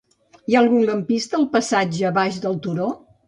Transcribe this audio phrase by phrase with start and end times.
[0.51, 2.89] Hi ha algun lampista al passatge Baix del Turó?